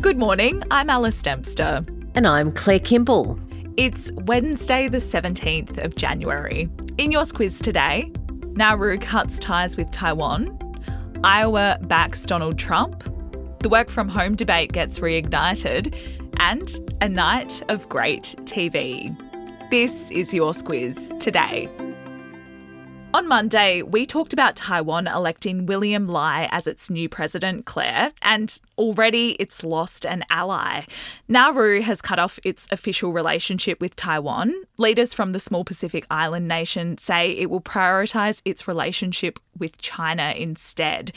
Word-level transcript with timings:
Good 0.00 0.16
morning, 0.16 0.62
I'm 0.70 0.88
Alice 0.88 1.20
Dempster. 1.20 1.84
And 2.14 2.26
I'm 2.26 2.52
Claire 2.52 2.78
Kimball. 2.78 3.38
It's 3.76 4.10
Wednesday, 4.12 4.88
the 4.88 4.96
17th 4.96 5.84
of 5.84 5.94
January. 5.94 6.70
In 6.96 7.10
your 7.10 7.24
Squiz 7.24 7.62
today, 7.62 8.10
Nauru 8.54 8.96
cuts 8.96 9.38
ties 9.38 9.76
with 9.76 9.90
Taiwan, 9.90 10.58
Iowa 11.22 11.78
backs 11.82 12.24
Donald 12.24 12.58
Trump, 12.58 13.04
the 13.58 13.68
work 13.68 13.90
from 13.90 14.08
home 14.08 14.36
debate 14.36 14.72
gets 14.72 15.00
reignited, 15.00 15.94
and 16.40 16.96
a 17.02 17.08
night 17.08 17.62
of 17.68 17.86
great 17.90 18.36
TV. 18.44 19.14
This 19.70 20.10
is 20.10 20.32
your 20.32 20.54
Squiz 20.54 21.20
today. 21.20 21.68
On 23.14 23.28
Monday, 23.28 23.80
we 23.82 24.06
talked 24.06 24.32
about 24.32 24.56
Taiwan 24.56 25.06
electing 25.06 25.66
William 25.66 26.04
Lai 26.04 26.48
as 26.50 26.66
its 26.66 26.90
new 26.90 27.08
president, 27.08 27.64
Claire, 27.64 28.10
and 28.22 28.60
already 28.78 29.36
it's 29.38 29.62
lost 29.62 30.04
an 30.04 30.24
ally. 30.30 30.84
Nauru 31.28 31.80
has 31.82 32.00
cut 32.00 32.18
off 32.18 32.38
its 32.44 32.66
official 32.70 33.12
relationship 33.12 33.80
with 33.80 33.96
Taiwan. 33.96 34.52
Leaders 34.78 35.14
from 35.14 35.32
the 35.32 35.40
small 35.40 35.64
Pacific 35.64 36.06
island 36.10 36.48
nation 36.48 36.98
say 36.98 37.32
it 37.32 37.50
will 37.50 37.60
prioritise 37.60 38.40
its 38.44 38.66
relationship 38.66 39.38
with 39.58 39.80
China 39.80 40.34
instead. 40.36 41.12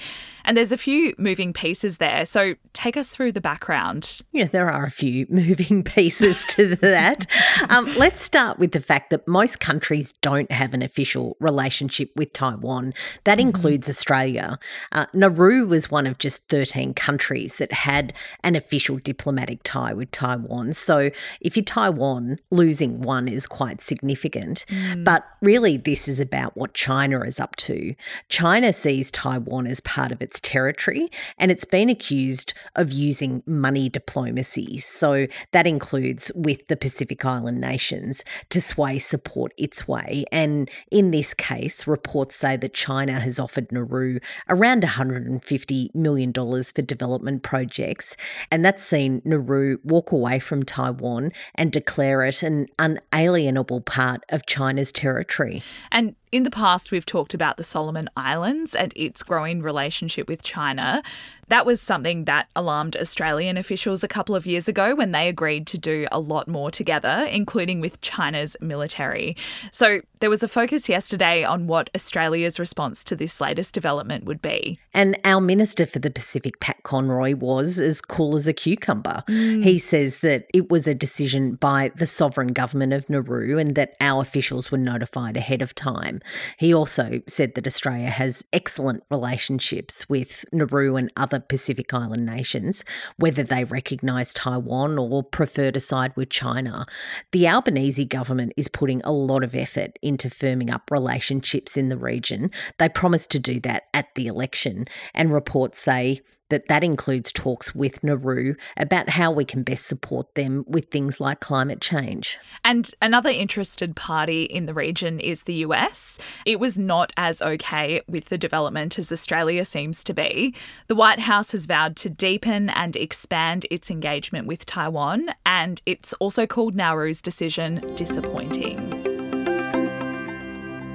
And 0.46 0.56
there's 0.56 0.72
a 0.72 0.78
few 0.78 1.14
moving 1.18 1.52
pieces 1.52 1.98
there. 1.98 2.24
So 2.24 2.56
take 2.74 2.96
us 2.96 3.10
through 3.10 3.34
the 3.34 3.42
background. 3.42 4.22
Yeah, 4.32 4.46
there 4.46 4.70
are 4.70 4.86
a 4.86 4.92
few 4.92 5.26
moving 5.30 5.84
pieces 5.84 6.46
to 6.52 6.76
that. 6.78 7.26
um, 7.70 7.92
let's 7.96 8.22
start 8.22 8.60
with 8.60 8.72
the 8.72 8.80
fact 8.80 9.10
that 9.10 9.28
most 9.28 9.60
countries 9.60 10.14
don't 10.22 10.52
have 10.52 10.74
an 10.74 10.82
official 10.82 11.36
relationship 11.40 12.12
with 12.16 12.32
Taiwan. 12.34 12.94
That 13.24 13.40
mm-hmm. 13.40 13.48
includes 13.48 13.90
Australia. 13.90 14.60
Uh, 14.92 15.08
Nauru 15.14 15.66
was 15.66 15.92
one 15.92 16.08
of 16.08 16.18
just 16.18 16.48
13 16.50 16.94
countries 16.94 17.47
that 17.56 17.74
had 17.74 18.14
an 18.44 18.56
official 18.56 18.98
diplomatic 18.98 19.62
tie 19.64 19.94
with 19.94 20.12
Taiwan. 20.12 20.74
So 20.74 21.10
if 21.42 21.56
you're 21.56 21.64
Taiwan, 21.64 22.40
losing 22.52 23.02
one 23.02 23.28
is 23.28 23.48
quite 23.48 23.82
significant. 23.82 24.66
Mm. 24.68 25.04
But 25.04 25.26
really, 25.42 25.78
this 25.78 26.08
is 26.08 26.20
about 26.20 26.56
what 26.56 26.74
China 26.74 27.22
is 27.22 27.40
up 27.40 27.56
to. 27.58 27.96
China 28.30 28.72
sees 28.74 29.12
Taiwan 29.12 29.68
as 29.68 29.82
part 29.82 30.12
of 30.12 30.22
its 30.22 30.40
territory 30.40 31.10
and 31.38 31.52
it's 31.52 31.66
been 31.66 31.90
accused 31.90 32.54
of 32.76 32.92
using 32.92 33.44
money 33.46 33.90
diplomacy. 33.90 34.78
So 34.78 35.28
that 35.52 35.68
includes 35.68 36.32
with 36.36 36.68
the 36.68 36.78
Pacific 36.78 37.24
Island 37.26 37.60
nations 37.60 38.24
to 38.50 38.62
sway 38.62 38.98
support 38.98 39.54
its 39.58 39.88
way. 39.88 40.26
And 40.32 40.70
in 40.92 41.12
this 41.12 41.34
case, 41.34 41.88
reports 41.88 42.36
say 42.36 42.58
that 42.58 42.74
China 42.74 43.20
has 43.20 43.40
offered 43.40 43.72
Nauru 43.72 44.20
around 44.50 44.84
$150 44.84 45.96
million 45.96 46.34
for 46.34 46.82
development 46.82 47.37
projects. 47.40 48.16
And 48.52 48.64
that's 48.64 48.84
seen 48.84 49.22
Nauru 49.26 49.78
walk 49.84 50.12
away 50.12 50.40
from 50.40 50.64
Taiwan 50.64 51.32
and 51.56 51.72
declare 51.72 52.24
it 52.24 52.44
an 52.44 52.68
unalienable 52.80 53.82
part 53.82 54.24
of 54.30 54.46
China's 54.46 54.92
territory. 54.92 55.64
And 55.92 56.16
in 56.32 56.44
the 56.44 56.52
past, 56.52 56.92
we've 56.92 57.06
talked 57.06 57.34
about 57.34 57.58
the 57.58 57.64
Solomon 57.64 58.10
Islands 58.18 58.76
and 58.76 58.92
its 58.96 59.24
growing 59.24 59.62
relationship 59.62 60.28
with 60.28 60.44
China. 60.44 61.02
That 61.50 61.66
was 61.66 61.82
something 61.82 62.26
that 62.26 62.50
alarmed 62.56 62.98
Australian 62.98 63.58
officials 63.58 64.04
a 64.04 64.08
couple 64.08 64.36
of 64.36 64.46
years 64.46 64.68
ago 64.68 64.96
when 64.96 65.12
they 65.12 65.30
agreed 65.30 65.66
to 65.68 65.78
do 65.78 66.08
a 66.12 66.20
lot 66.20 66.48
more 66.48 66.70
together, 66.70 67.28
including 67.30 67.80
with 67.80 68.02
China's 68.02 68.58
military. 68.60 69.36
So 69.72 70.02
there 70.20 70.30
was 70.30 70.44
a 70.44 70.48
focus 70.48 70.90
yesterday 70.90 71.44
on 71.44 71.68
what 71.68 71.90
Australia's 71.96 72.60
response 72.60 73.04
to 73.06 73.16
this 73.16 73.40
latest 73.40 73.74
development 73.74 74.26
would 74.26 74.42
be. 74.42 74.80
And 74.94 75.18
our 75.24 75.40
Minister 75.40 75.86
for 75.86 76.00
the 76.00 76.10
Pacific, 76.10 76.60
Pat 76.60 76.84
Conroy, 76.84 77.36
was 77.36 77.80
as 77.80 78.02
cool 78.02 78.36
as 78.36 78.48
a 78.48 78.54
cucumber. 78.54 79.24
Mm. 79.28 79.64
He 79.64 79.78
says 79.78 80.22
that 80.22 80.48
it 80.54 80.70
was 80.70 80.88
a 80.88 80.94
decision 80.94 81.56
by 81.56 81.92
the 81.96 82.06
sovereign 82.06 82.50
government 82.50 82.94
of 82.94 83.10
Nauru 83.10 83.58
and 83.58 83.76
that 83.76 83.96
our 84.02 84.22
officials 84.22 84.72
were 84.72 84.78
notified 84.78 85.38
ahead 85.38 85.62
of 85.62 85.76
time. 85.76 86.20
He 86.58 86.74
also 86.74 87.22
said 87.28 87.56
that 87.56 87.68
Australia 87.68 88.10
has 88.10 88.44
excellent 88.52 89.04
relationships 89.12 90.10
with 90.10 90.44
Nauru 90.52 90.96
and 90.96 91.12
other 91.16 91.37
Pacific 91.40 91.94
Island 91.94 92.26
nations, 92.26 92.84
whether 93.18 93.44
they 93.44 93.64
recognise 93.64 94.34
Taiwan 94.34 94.98
or 94.98 95.24
prefer 95.24 95.72
to 95.72 95.80
side 95.80 96.16
with 96.16 96.30
China. 96.30 96.86
The 97.32 97.48
Albanese 97.48 98.06
government 98.06 98.54
is 98.58 98.68
putting 98.68 99.02
a 99.04 99.12
lot 99.12 99.44
of 99.44 99.56
effort 99.56 99.98
into 100.02 100.30
firming 100.30 100.72
up 100.72 100.90
relationships 100.92 101.78
in 101.78 101.90
the 101.90 101.98
region. 101.98 102.52
They 102.78 102.90
promised 102.90 103.32
to 103.32 103.40
do 103.40 103.60
that 103.62 103.84
at 103.94 104.14
the 104.16 104.28
election, 104.28 104.86
and 105.14 105.32
reports 105.32 105.80
say 105.80 106.22
that 106.50 106.68
that 106.68 106.84
includes 106.84 107.32
talks 107.32 107.76
with 107.76 108.04
Nauru 108.04 108.56
about 108.78 109.10
how 109.10 109.32
we 109.32 109.46
can 109.46 109.64
best 109.64 109.86
support 109.86 110.36
them 110.36 110.64
with 110.68 110.86
things 110.86 111.20
like 111.20 111.40
climate 111.40 111.82
change. 111.82 112.38
And 112.64 112.90
another 113.02 113.30
interested 113.30 113.96
party 113.96 114.44
in 114.44 114.66
the 114.66 114.74
region 114.74 115.20
is 115.20 115.44
the 115.44 115.56
US. 115.56 116.18
It 116.46 116.60
was 116.60 116.78
not 116.78 117.12
as 117.18 117.42
okay 117.42 118.02
with 118.08 118.26
the 118.26 118.38
development 118.38 118.98
as 118.98 119.12
Australia 119.12 119.66
seems 119.66 120.04
to 120.06 120.14
be. 120.14 120.56
The 120.88 120.96
White 120.96 121.20
House 121.20 121.52
has 121.52 121.66
vowed 121.66 121.96
to 121.98 122.10
deepen 122.10 122.70
and 122.70 122.96
expand 122.96 123.66
its 123.70 123.92
engagement 123.92 124.48
with 124.48 124.66
Taiwan, 124.66 125.30
and 125.46 125.82
it's 125.86 126.14
also 126.14 126.46
called 126.46 126.76
Nauru's 126.76 127.22
decision 127.22 127.82
disappointing. 127.96 129.07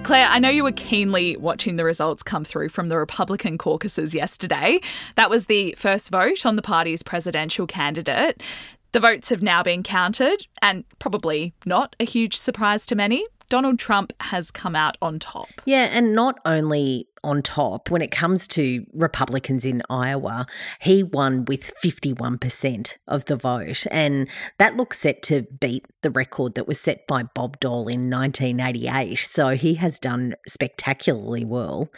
Claire, 0.05 0.27
I 0.29 0.41
know 0.41 0.51
you 0.51 0.65
were 0.65 0.73
keenly 0.73 1.37
watching 1.37 1.77
the 1.77 1.85
results 1.85 2.25
come 2.25 2.45
through 2.45 2.71
from 2.71 2.89
the 2.89 2.99
Republican 2.99 3.57
caucuses 3.57 4.15
yesterday. 4.15 4.81
That 5.15 5.31
was 5.31 5.47
the 5.47 5.75
first 5.79 6.11
vote 6.11 6.45
on 6.45 6.57
the 6.57 6.63
party's 6.63 7.05
presidential 7.05 7.69
candidate. 7.69 8.43
The 8.91 9.01
votes 9.01 9.29
have 9.29 9.43
now 9.43 9.63
been 9.63 9.83
counted, 9.83 10.47
and 10.61 10.85
probably 10.99 11.55
not 11.65 11.95
a 12.01 12.05
huge 12.05 12.37
surprise 12.37 12.85
to 12.87 12.97
many. 12.97 13.25
Donald 13.49 13.79
Trump 13.79 14.13
has 14.21 14.51
come 14.51 14.75
out 14.75 14.97
on 15.01 15.19
top. 15.19 15.49
Yeah, 15.67 15.85
and 15.85 16.15
not 16.15 16.39
only 16.45 17.07
on 17.25 17.43
top 17.43 17.91
when 17.91 18.03
it 18.03 18.11
comes 18.11 18.47
to 18.49 18.87
Republicans 18.93 19.65
in 19.65 19.83
Iowa, 19.89 20.47
he 20.81 21.03
won 21.03 21.45
with 21.45 21.73
51% 21.83 22.97
of 23.07 23.25
the 23.27 23.37
vote. 23.37 23.87
And 23.91 24.29
that 24.59 24.77
looks 24.77 24.99
set 24.99 25.23
to 25.25 25.43
beat 25.43 25.87
the 26.03 26.11
record 26.11 26.55
that 26.55 26.67
was 26.67 26.81
set 26.81 27.07
by 27.07 27.23
Bob 27.23 27.61
Dole 27.61 27.89
in 27.89 28.11
1988. 28.11 29.19
So 29.19 29.49
he 29.51 29.75
has 29.75 29.99
done 29.99 30.35
spectacularly 30.47 31.45
well. 31.45 31.91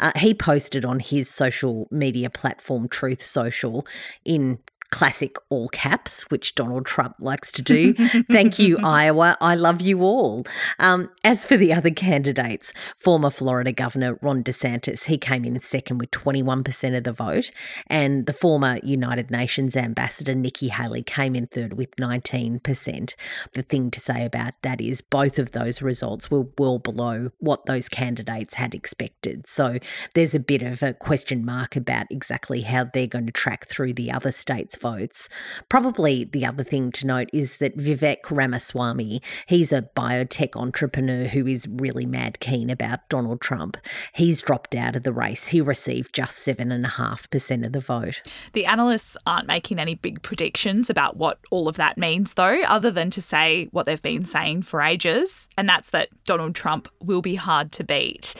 Uh, 0.00 0.12
he 0.16 0.34
posted 0.34 0.84
on 0.84 1.00
his 1.00 1.28
social 1.28 1.86
media 1.90 2.30
platform, 2.30 2.88
Truth 2.88 3.22
Social, 3.22 3.86
in 4.24 4.58
classic 4.92 5.36
all 5.48 5.68
caps, 5.70 6.30
which 6.30 6.54
Donald 6.54 6.86
Trump 6.86 7.16
likes 7.18 7.50
to 7.52 7.62
do. 7.62 7.94
Thank 8.30 8.58
you, 8.58 8.78
Iowa. 8.84 9.36
I 9.40 9.56
love 9.56 9.80
you 9.80 10.02
all. 10.02 10.44
Um, 10.78 11.10
as 11.24 11.44
for 11.46 11.56
the 11.56 11.72
other 11.72 11.90
candidates, 11.90 12.72
former 12.96 13.30
Florida 13.30 13.72
Governor 13.72 14.18
Ron 14.20 14.44
DeSantis, 14.44 15.04
he 15.06 15.16
came 15.18 15.44
in 15.44 15.58
second 15.60 15.98
with 15.98 16.10
21% 16.10 16.96
of 16.96 17.04
the 17.04 17.12
vote, 17.12 17.50
and 17.86 18.26
the 18.26 18.32
former 18.32 18.78
United 18.82 19.30
Nations 19.30 19.76
Ambassador 19.76 20.34
Nikki 20.34 20.68
Haley 20.68 21.02
came 21.02 21.34
in 21.34 21.46
third 21.46 21.72
with 21.72 21.96
19%. 21.96 23.14
The 23.54 23.62
thing 23.62 23.90
to 23.90 24.00
say 24.00 24.24
about 24.26 24.52
that 24.62 24.80
is 24.80 25.00
both 25.00 25.38
of 25.38 25.52
those 25.52 25.80
results 25.80 26.30
were 26.30 26.46
well 26.58 26.78
below 26.78 27.30
what 27.38 27.64
those 27.64 27.88
candidates 27.88 28.54
had 28.54 28.74
expected. 28.74 29.46
So 29.46 29.78
there's 30.14 30.34
a 30.34 30.40
bit 30.40 30.62
of 30.62 30.82
a 30.82 30.92
question 30.92 31.44
mark 31.44 31.76
about 31.76 32.06
exactly 32.10 32.60
how 32.60 32.84
they're 32.84 33.06
going 33.06 33.26
to 33.26 33.32
track 33.32 33.66
through 33.66 33.94
the 33.94 34.12
other 34.12 34.30
states' 34.30 34.81
votes. 34.82 35.28
Probably 35.68 36.24
the 36.24 36.44
other 36.44 36.64
thing 36.64 36.92
to 36.92 37.06
note 37.06 37.30
is 37.32 37.58
that 37.58 37.78
Vivek 37.78 38.30
Ramaswamy, 38.30 39.22
he's 39.46 39.72
a 39.72 39.88
biotech 39.96 40.60
entrepreneur 40.60 41.28
who 41.28 41.46
is 41.46 41.66
really 41.68 42.04
mad 42.04 42.40
keen 42.40 42.68
about 42.68 43.08
Donald 43.08 43.40
Trump. 43.40 43.78
He's 44.12 44.42
dropped 44.42 44.74
out 44.74 44.96
of 44.96 45.04
the 45.04 45.12
race. 45.12 45.46
He 45.46 45.60
received 45.60 46.14
just 46.14 46.36
7.5% 46.46 47.66
of 47.66 47.72
the 47.72 47.80
vote. 47.80 48.22
The 48.52 48.66
analysts 48.66 49.16
aren't 49.26 49.46
making 49.46 49.78
any 49.78 49.94
big 49.94 50.22
predictions 50.22 50.90
about 50.90 51.16
what 51.16 51.38
all 51.50 51.68
of 51.68 51.76
that 51.76 51.96
means, 51.96 52.34
though, 52.34 52.62
other 52.64 52.90
than 52.90 53.10
to 53.10 53.22
say 53.22 53.68
what 53.70 53.86
they've 53.86 54.02
been 54.02 54.24
saying 54.24 54.62
for 54.62 54.82
ages, 54.82 55.48
and 55.56 55.68
that's 55.68 55.90
that 55.90 56.08
Donald 56.24 56.54
Trump 56.54 56.88
will 57.00 57.22
be 57.22 57.36
hard 57.36 57.70
to 57.72 57.84
beat. 57.84 58.34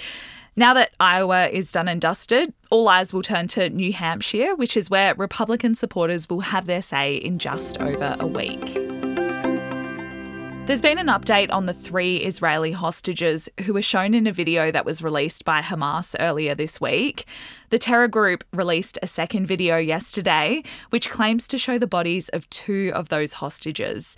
Now 0.54 0.74
that 0.74 0.90
Iowa 1.00 1.48
is 1.48 1.72
done 1.72 1.88
and 1.88 1.98
dusted, 1.98 2.52
all 2.70 2.86
eyes 2.86 3.14
will 3.14 3.22
turn 3.22 3.48
to 3.48 3.70
New 3.70 3.90
Hampshire, 3.90 4.54
which 4.54 4.76
is 4.76 4.90
where 4.90 5.14
Republican 5.14 5.74
supporters 5.74 6.28
will 6.28 6.40
have 6.40 6.66
their 6.66 6.82
say 6.82 7.16
in 7.16 7.38
just 7.38 7.80
over 7.80 8.16
a 8.20 8.26
week. 8.26 8.74
There's 10.66 10.82
been 10.82 10.98
an 10.98 11.06
update 11.06 11.50
on 11.50 11.64
the 11.64 11.72
three 11.72 12.18
Israeli 12.18 12.72
hostages 12.72 13.48
who 13.64 13.72
were 13.72 13.82
shown 13.82 14.14
in 14.14 14.26
a 14.26 14.32
video 14.32 14.70
that 14.70 14.84
was 14.84 15.02
released 15.02 15.44
by 15.46 15.62
Hamas 15.62 16.14
earlier 16.20 16.54
this 16.54 16.80
week. 16.80 17.24
The 17.70 17.78
terror 17.78 18.06
group 18.06 18.44
released 18.52 18.98
a 19.02 19.06
second 19.06 19.46
video 19.46 19.78
yesterday, 19.78 20.62
which 20.90 21.10
claims 21.10 21.48
to 21.48 21.58
show 21.58 21.78
the 21.78 21.86
bodies 21.86 22.28
of 22.28 22.48
two 22.50 22.92
of 22.94 23.08
those 23.08 23.32
hostages. 23.32 24.16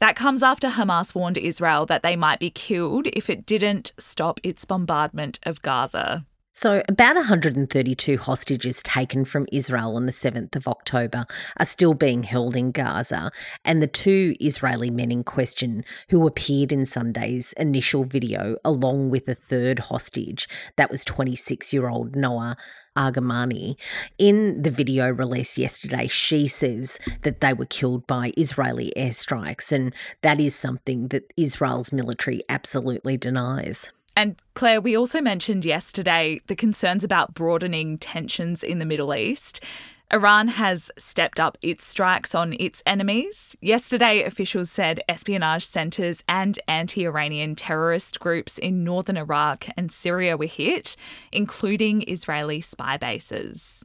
That 0.00 0.14
comes 0.14 0.42
after 0.42 0.68
Hamas 0.68 1.14
warned 1.14 1.38
Israel 1.38 1.84
that 1.86 2.02
they 2.02 2.14
might 2.14 2.38
be 2.38 2.50
killed 2.50 3.08
if 3.12 3.28
it 3.28 3.44
didn't 3.44 3.92
stop 3.98 4.38
its 4.44 4.64
bombardment 4.64 5.40
of 5.42 5.60
Gaza. 5.62 6.24
So, 6.60 6.82
about 6.88 7.14
132 7.14 8.18
hostages 8.18 8.82
taken 8.82 9.24
from 9.24 9.46
Israel 9.52 9.94
on 9.94 10.06
the 10.06 10.12
7th 10.12 10.56
of 10.56 10.66
October 10.66 11.24
are 11.56 11.64
still 11.64 11.94
being 11.94 12.24
held 12.24 12.56
in 12.56 12.72
Gaza, 12.72 13.30
and 13.64 13.80
the 13.80 13.86
two 13.86 14.34
Israeli 14.40 14.90
men 14.90 15.12
in 15.12 15.22
question 15.22 15.84
who 16.10 16.26
appeared 16.26 16.72
in 16.72 16.84
Sunday's 16.84 17.52
initial 17.52 18.02
video, 18.02 18.56
along 18.64 19.08
with 19.08 19.28
a 19.28 19.36
third 19.36 19.78
hostage, 19.78 20.48
that 20.74 20.90
was 20.90 21.04
26 21.04 21.72
year 21.72 21.88
old 21.88 22.16
Noa 22.16 22.56
Argamani. 22.96 23.76
In 24.18 24.60
the 24.60 24.72
video 24.72 25.08
released 25.10 25.58
yesterday, 25.58 26.08
she 26.08 26.48
says 26.48 26.98
that 27.22 27.40
they 27.40 27.54
were 27.54 27.66
killed 27.66 28.04
by 28.08 28.32
Israeli 28.36 28.92
airstrikes, 28.96 29.70
and 29.70 29.94
that 30.22 30.40
is 30.40 30.56
something 30.56 31.06
that 31.10 31.32
Israel's 31.36 31.92
military 31.92 32.40
absolutely 32.48 33.16
denies. 33.16 33.92
And 34.18 34.34
Claire, 34.54 34.80
we 34.80 34.96
also 34.96 35.20
mentioned 35.20 35.64
yesterday 35.64 36.40
the 36.48 36.56
concerns 36.56 37.04
about 37.04 37.34
broadening 37.34 37.98
tensions 37.98 38.64
in 38.64 38.80
the 38.80 38.84
Middle 38.84 39.14
East. 39.14 39.60
Iran 40.12 40.48
has 40.48 40.90
stepped 40.98 41.38
up 41.38 41.56
its 41.62 41.86
strikes 41.86 42.34
on 42.34 42.56
its 42.58 42.82
enemies. 42.84 43.56
Yesterday, 43.60 44.24
officials 44.24 44.72
said 44.72 45.00
espionage 45.08 45.64
centres 45.64 46.24
and 46.28 46.58
anti 46.66 47.06
Iranian 47.06 47.54
terrorist 47.54 48.18
groups 48.18 48.58
in 48.58 48.82
northern 48.82 49.16
Iraq 49.16 49.66
and 49.76 49.92
Syria 49.92 50.36
were 50.36 50.46
hit, 50.46 50.96
including 51.30 52.02
Israeli 52.08 52.60
spy 52.60 52.96
bases. 52.96 53.84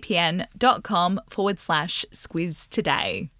nordvpn.com 0.00 1.20
forward 1.28 1.58
slash 1.58 2.04
squiz 2.12 2.68
today. 2.68 3.30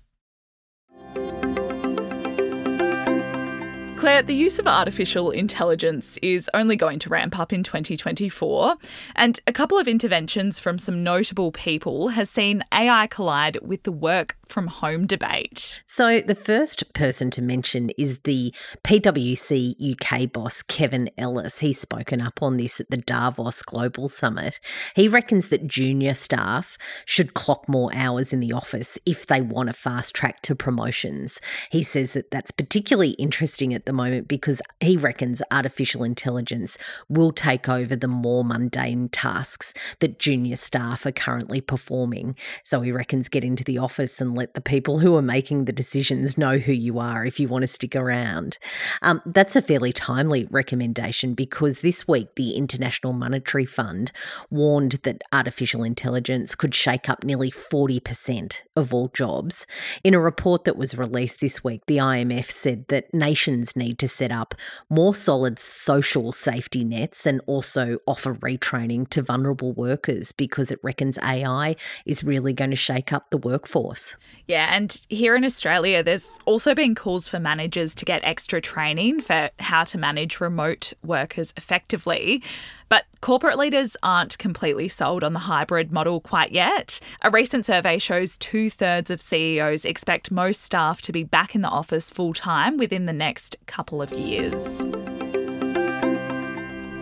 Claire, 4.04 4.22
the 4.22 4.34
use 4.34 4.58
of 4.58 4.66
artificial 4.66 5.30
intelligence 5.30 6.18
is 6.20 6.50
only 6.52 6.76
going 6.76 6.98
to 6.98 7.08
ramp 7.08 7.40
up 7.40 7.54
in 7.54 7.62
2024, 7.62 8.76
and 9.16 9.40
a 9.46 9.52
couple 9.52 9.78
of 9.78 9.88
interventions 9.88 10.58
from 10.58 10.78
some 10.78 11.02
notable 11.02 11.50
people 11.50 12.08
has 12.08 12.28
seen 12.28 12.62
AI 12.70 13.06
collide 13.06 13.56
with 13.62 13.84
the 13.84 13.90
work 13.90 14.36
from 14.46 14.66
home 14.66 15.06
debate. 15.06 15.82
So, 15.86 16.20
the 16.20 16.34
first 16.34 16.92
person 16.92 17.30
to 17.30 17.40
mention 17.40 17.92
is 17.96 18.18
the 18.24 18.54
PwC 18.84 19.74
UK 19.94 20.30
boss, 20.30 20.62
Kevin 20.62 21.08
Ellis. 21.16 21.60
He's 21.60 21.80
spoken 21.80 22.20
up 22.20 22.42
on 22.42 22.58
this 22.58 22.80
at 22.80 22.90
the 22.90 22.98
Davos 22.98 23.62
Global 23.62 24.10
Summit. 24.10 24.60
He 24.94 25.08
reckons 25.08 25.48
that 25.48 25.66
junior 25.66 26.12
staff 26.12 26.76
should 27.06 27.32
clock 27.32 27.66
more 27.70 27.90
hours 27.94 28.34
in 28.34 28.40
the 28.40 28.52
office 28.52 28.98
if 29.06 29.26
they 29.26 29.40
want 29.40 29.70
a 29.70 29.72
fast 29.72 30.14
track 30.14 30.42
to 30.42 30.54
promotions. 30.54 31.40
He 31.70 31.82
says 31.82 32.12
that 32.12 32.30
that's 32.30 32.50
particularly 32.50 33.12
interesting 33.12 33.72
at 33.72 33.86
the 33.86 33.93
moment 33.94 34.28
because 34.28 34.60
he 34.80 34.96
reckons 34.96 35.40
artificial 35.50 36.04
intelligence 36.04 36.76
will 37.08 37.32
take 37.32 37.68
over 37.68 37.96
the 37.96 38.08
more 38.08 38.44
mundane 38.44 39.08
tasks 39.08 39.72
that 40.00 40.18
junior 40.18 40.56
staff 40.56 41.06
are 41.06 41.12
currently 41.12 41.60
performing. 41.60 42.36
So 42.62 42.80
he 42.80 42.92
reckons 42.92 43.28
get 43.28 43.44
into 43.44 43.64
the 43.64 43.78
office 43.78 44.20
and 44.20 44.34
let 44.34 44.54
the 44.54 44.60
people 44.60 44.98
who 44.98 45.16
are 45.16 45.22
making 45.22 45.64
the 45.64 45.72
decisions 45.72 46.36
know 46.36 46.58
who 46.58 46.72
you 46.72 46.98
are 46.98 47.24
if 47.24 47.38
you 47.40 47.48
want 47.48 47.62
to 47.62 47.68
stick 47.68 47.94
around. 47.94 48.58
Um, 49.02 49.22
that's 49.24 49.56
a 49.56 49.62
fairly 49.62 49.92
timely 49.92 50.46
recommendation 50.50 51.34
because 51.34 51.80
this 51.80 52.08
week 52.08 52.34
the 52.34 52.52
International 52.52 53.12
Monetary 53.12 53.66
Fund 53.66 54.12
warned 54.50 54.92
that 55.02 55.22
artificial 55.32 55.84
intelligence 55.84 56.54
could 56.54 56.74
shake 56.74 57.08
up 57.08 57.24
nearly 57.24 57.50
40% 57.50 58.62
of 58.76 58.92
all 58.92 59.08
jobs. 59.08 59.66
In 60.02 60.14
a 60.14 60.20
report 60.20 60.64
that 60.64 60.76
was 60.76 60.96
released 60.96 61.40
this 61.40 61.62
week, 61.62 61.82
the 61.86 61.98
IMF 61.98 62.50
said 62.50 62.88
that 62.88 63.12
nations 63.12 63.76
need 63.76 63.83
need 63.84 63.98
to 63.98 64.08
set 64.08 64.32
up 64.32 64.54
more 64.88 65.14
solid 65.14 65.58
social 65.58 66.32
safety 66.32 66.84
nets 66.84 67.26
and 67.26 67.40
also 67.46 67.98
offer 68.06 68.34
retraining 68.34 69.08
to 69.10 69.22
vulnerable 69.22 69.72
workers 69.72 70.32
because 70.32 70.70
it 70.70 70.78
reckons 70.82 71.18
AI 71.18 71.76
is 72.06 72.24
really 72.24 72.52
going 72.52 72.70
to 72.70 72.76
shake 72.76 73.12
up 73.12 73.30
the 73.30 73.38
workforce. 73.38 74.16
Yeah, 74.46 74.74
and 74.74 75.00
here 75.08 75.36
in 75.36 75.44
Australia, 75.44 76.02
there's 76.02 76.38
also 76.44 76.74
been 76.74 76.94
calls 76.94 77.28
for 77.28 77.40
managers 77.40 77.94
to 77.96 78.04
get 78.04 78.24
extra 78.24 78.60
training 78.60 79.20
for 79.20 79.50
how 79.58 79.84
to 79.84 79.98
manage 79.98 80.40
remote 80.40 80.92
workers 81.02 81.52
effectively. 81.56 82.42
But 82.88 83.04
corporate 83.20 83.58
leaders 83.58 83.96
aren't 84.02 84.38
completely 84.38 84.88
sold 84.88 85.24
on 85.24 85.32
the 85.32 85.38
hybrid 85.40 85.90
model 85.90 86.20
quite 86.20 86.52
yet. 86.52 87.00
A 87.22 87.30
recent 87.30 87.64
survey 87.64 87.98
shows 87.98 88.36
two 88.36 88.68
thirds 88.68 89.10
of 89.10 89.22
CEOs 89.22 89.84
expect 89.84 90.30
most 90.30 90.60
staff 90.60 91.00
to 91.02 91.12
be 91.12 91.24
back 91.24 91.54
in 91.54 91.62
the 91.62 91.68
office 91.68 92.10
full 92.10 92.34
time 92.34 92.76
within 92.76 93.06
the 93.06 93.12
next 93.12 93.56
couple 93.74 94.00
of 94.00 94.12
years. 94.12 94.78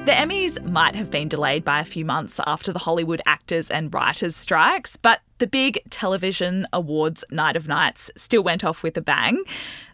The 0.07 0.13
Emmys 0.13 0.65
might 0.65 0.95
have 0.95 1.11
been 1.11 1.29
delayed 1.29 1.67
by 1.67 1.81
a 1.81 1.85
few 1.85 2.07
months 2.07 2.41
after 2.47 2.73
the 2.73 2.79
Hollywood 2.79 3.21
actors 3.27 3.71
and 3.71 3.93
writers 3.93 4.35
strikes, 4.35 4.97
but 4.97 5.21
the 5.37 5.47
big 5.47 5.81
television 5.91 6.67
awards 6.73 7.25
night 7.31 7.57
of 7.57 7.69
nights 7.69 8.11
still 8.17 8.43
went 8.43 8.65
off 8.65 8.83
with 8.83 8.97
a 8.97 9.03
bang. 9.03 9.45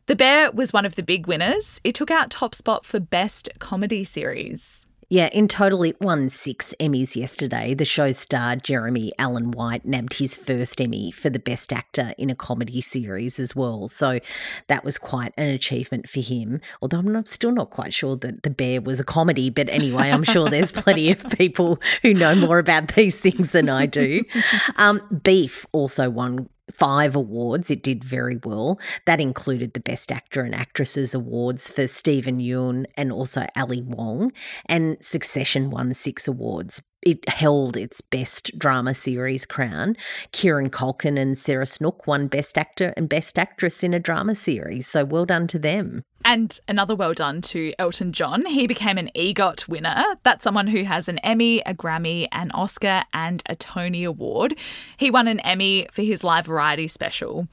The 0.06 0.14
Bear 0.14 0.52
was 0.52 0.72
one 0.72 0.86
of 0.86 0.94
the 0.94 1.02
big 1.02 1.26
winners. 1.26 1.80
It 1.82 1.96
took 1.96 2.12
out 2.12 2.30
top 2.30 2.54
spot 2.54 2.84
for 2.84 3.00
Best 3.00 3.48
Comedy 3.58 4.04
Series. 4.04 4.86
Yeah, 5.10 5.28
in 5.32 5.48
total, 5.48 5.84
it 5.84 5.98
won 6.02 6.28
six 6.28 6.74
Emmys 6.78 7.16
yesterday. 7.16 7.72
The 7.72 7.86
show's 7.86 8.18
star, 8.18 8.56
Jeremy 8.56 9.10
Allen 9.18 9.52
White, 9.52 9.86
nabbed 9.86 10.18
his 10.18 10.36
first 10.36 10.82
Emmy 10.82 11.10
for 11.10 11.30
the 11.30 11.38
Best 11.38 11.72
Actor 11.72 12.12
in 12.18 12.28
a 12.28 12.34
Comedy 12.34 12.82
Series 12.82 13.40
as 13.40 13.56
well. 13.56 13.88
So 13.88 14.20
that 14.66 14.84
was 14.84 14.98
quite 14.98 15.32
an 15.38 15.48
achievement 15.48 16.10
for 16.10 16.20
him. 16.20 16.60
Although 16.82 16.98
I'm 16.98 17.10
not, 17.10 17.26
still 17.26 17.52
not 17.52 17.70
quite 17.70 17.94
sure 17.94 18.16
that 18.16 18.42
The 18.42 18.50
Bear 18.50 18.82
was 18.82 19.00
a 19.00 19.04
comedy. 19.04 19.48
But 19.48 19.70
anyway, 19.70 20.10
I'm 20.10 20.24
sure 20.24 20.50
there's 20.50 20.72
plenty 20.72 21.10
of 21.10 21.24
people 21.38 21.80
who 22.02 22.12
know 22.12 22.34
more 22.34 22.58
about 22.58 22.94
these 22.94 23.16
things 23.16 23.52
than 23.52 23.70
I 23.70 23.86
do. 23.86 24.24
Um, 24.76 25.00
Beef 25.22 25.66
also 25.72 26.08
won 26.10 26.48
five 26.72 27.14
awards. 27.14 27.70
It 27.70 27.82
did 27.82 28.04
very 28.04 28.38
well. 28.44 28.78
That 29.06 29.20
included 29.20 29.74
the 29.74 29.80
Best 29.80 30.12
Actor 30.12 30.42
and 30.42 30.54
Actresses 30.54 31.14
awards 31.14 31.70
for 31.70 31.86
Steven 31.86 32.38
Yeun 32.38 32.86
and 32.96 33.12
also 33.12 33.46
Ali 33.56 33.82
Wong. 33.82 34.32
And 34.66 34.96
Succession 35.00 35.70
won 35.70 35.94
six 35.94 36.28
awards 36.28 36.82
it 37.02 37.28
held 37.28 37.76
its 37.76 38.00
best 38.00 38.58
drama 38.58 38.92
series 38.92 39.46
crown. 39.46 39.96
Kieran 40.32 40.68
Culkin 40.68 41.18
and 41.18 41.38
Sarah 41.38 41.66
Snook 41.66 42.06
won 42.06 42.26
Best 42.26 42.58
Actor 42.58 42.92
and 42.96 43.08
Best 43.08 43.38
Actress 43.38 43.82
in 43.82 43.94
a 43.94 44.00
drama 44.00 44.34
series. 44.34 44.86
So 44.88 45.04
well 45.04 45.24
done 45.24 45.46
to 45.48 45.58
them. 45.58 46.02
And 46.24 46.58
another 46.68 46.94
well 46.94 47.14
done 47.14 47.40
to 47.42 47.70
Elton 47.78 48.12
John. 48.12 48.44
He 48.44 48.66
became 48.66 48.98
an 48.98 49.10
EGOT 49.14 49.68
winner. 49.68 50.04
That's 50.24 50.44
someone 50.44 50.66
who 50.66 50.82
has 50.84 51.08
an 51.08 51.18
Emmy, 51.18 51.60
a 51.60 51.74
Grammy, 51.74 52.26
an 52.32 52.50
Oscar, 52.52 53.04
and 53.14 53.42
a 53.46 53.54
Tony 53.54 54.04
Award. 54.04 54.56
He 54.96 55.10
won 55.10 55.28
an 55.28 55.40
Emmy 55.40 55.86
for 55.92 56.02
his 56.02 56.24
live 56.24 56.46
variety 56.46 56.88
special. 56.88 57.48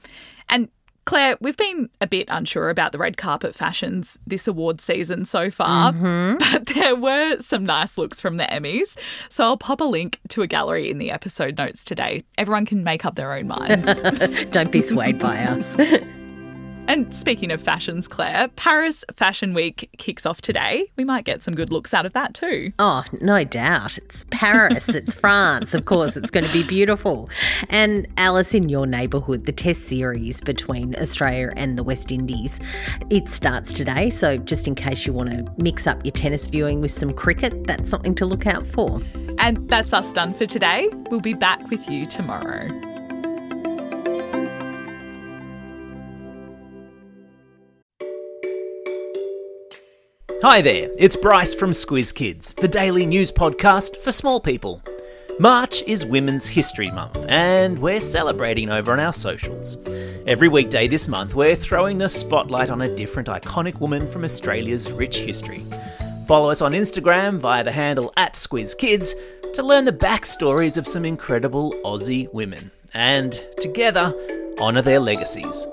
And 0.48 0.68
Claire, 1.06 1.36
we've 1.40 1.56
been 1.56 1.88
a 2.00 2.06
bit 2.06 2.26
unsure 2.28 2.68
about 2.68 2.90
the 2.90 2.98
red 2.98 3.16
carpet 3.16 3.54
fashions 3.54 4.18
this 4.26 4.48
award 4.48 4.80
season 4.80 5.24
so 5.24 5.52
far, 5.52 5.92
mm-hmm. 5.92 6.36
but 6.52 6.66
there 6.66 6.96
were 6.96 7.36
some 7.40 7.64
nice 7.64 7.96
looks 7.96 8.20
from 8.20 8.38
the 8.38 8.44
Emmys. 8.44 8.98
So 9.28 9.44
I'll 9.44 9.56
pop 9.56 9.80
a 9.80 9.84
link 9.84 10.18
to 10.30 10.42
a 10.42 10.48
gallery 10.48 10.90
in 10.90 10.98
the 10.98 11.12
episode 11.12 11.58
notes 11.58 11.84
today. 11.84 12.24
Everyone 12.36 12.66
can 12.66 12.82
make 12.82 13.04
up 13.04 13.14
their 13.14 13.32
own 13.32 13.46
minds. 13.46 14.00
Don't 14.50 14.72
be 14.72 14.82
swayed 14.82 15.20
by 15.20 15.38
us. 15.38 15.76
And 16.88 17.12
speaking 17.12 17.50
of 17.50 17.60
fashions, 17.60 18.06
Claire, 18.06 18.48
Paris 18.48 19.04
Fashion 19.16 19.54
Week 19.54 19.90
kicks 19.98 20.24
off 20.24 20.40
today. 20.40 20.90
We 20.96 21.04
might 21.04 21.24
get 21.24 21.42
some 21.42 21.54
good 21.54 21.72
looks 21.72 21.92
out 21.92 22.06
of 22.06 22.12
that 22.12 22.32
too. 22.32 22.72
Oh, 22.78 23.02
no 23.20 23.42
doubt. 23.42 23.98
It's 23.98 24.24
Paris, 24.30 24.88
it's 24.88 25.12
France. 25.20 25.74
Of 25.74 25.84
course, 25.84 26.16
it's 26.16 26.30
going 26.30 26.46
to 26.46 26.52
be 26.52 26.62
beautiful. 26.62 27.28
And 27.68 28.06
Alice, 28.16 28.54
in 28.54 28.68
your 28.68 28.86
neighbourhood, 28.86 29.46
the 29.46 29.52
test 29.52 29.82
series 29.82 30.40
between 30.40 30.94
Australia 30.96 31.52
and 31.56 31.76
the 31.76 31.82
West 31.82 32.12
Indies, 32.12 32.60
it 33.10 33.28
starts 33.28 33.72
today. 33.72 34.08
So, 34.08 34.36
just 34.36 34.68
in 34.68 34.76
case 34.76 35.06
you 35.06 35.12
want 35.12 35.30
to 35.30 35.52
mix 35.58 35.88
up 35.88 36.04
your 36.04 36.12
tennis 36.12 36.46
viewing 36.46 36.80
with 36.80 36.92
some 36.92 37.12
cricket, 37.12 37.66
that's 37.66 37.90
something 37.90 38.14
to 38.14 38.26
look 38.26 38.46
out 38.46 38.64
for. 38.64 39.00
And 39.38 39.68
that's 39.68 39.92
us 39.92 40.12
done 40.12 40.32
for 40.32 40.46
today. 40.46 40.88
We'll 41.10 41.20
be 41.20 41.34
back 41.34 41.68
with 41.68 41.90
you 41.90 42.06
tomorrow. 42.06 42.68
Hi 50.48 50.62
there, 50.62 50.90
it's 50.96 51.16
Bryce 51.16 51.54
from 51.54 51.72
Squiz 51.72 52.14
Kids, 52.14 52.52
the 52.52 52.68
daily 52.68 53.04
news 53.04 53.32
podcast 53.32 53.96
for 53.96 54.12
small 54.12 54.38
people. 54.38 54.80
March 55.40 55.82
is 55.88 56.06
Women's 56.06 56.46
History 56.46 56.88
Month, 56.88 57.26
and 57.28 57.76
we're 57.80 58.00
celebrating 58.00 58.70
over 58.70 58.92
on 58.92 59.00
our 59.00 59.12
socials. 59.12 59.76
Every 60.24 60.46
weekday 60.46 60.86
this 60.86 61.08
month, 61.08 61.34
we're 61.34 61.56
throwing 61.56 61.98
the 61.98 62.08
spotlight 62.08 62.70
on 62.70 62.82
a 62.82 62.94
different 62.94 63.26
iconic 63.26 63.80
woman 63.80 64.06
from 64.06 64.22
Australia's 64.22 64.88
rich 64.92 65.16
history. 65.16 65.64
Follow 66.28 66.50
us 66.50 66.62
on 66.62 66.74
Instagram 66.74 67.40
via 67.40 67.64
the 67.64 67.72
handle 67.72 68.12
at 68.16 68.34
SquizKids 68.34 69.14
to 69.52 69.64
learn 69.64 69.84
the 69.84 69.92
backstories 69.92 70.78
of 70.78 70.86
some 70.86 71.04
incredible 71.04 71.72
Aussie 71.84 72.32
women, 72.32 72.70
and 72.94 73.44
together, 73.58 74.14
honour 74.60 74.82
their 74.82 75.00
legacies. 75.00 75.66